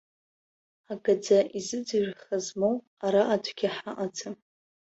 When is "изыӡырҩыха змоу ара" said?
1.57-3.21